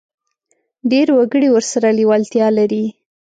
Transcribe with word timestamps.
ډېر 0.91 1.07
وګړي 1.17 1.49
ورسره 1.51 1.87
لېوالتیا 1.97 2.47
لري. 2.57 2.85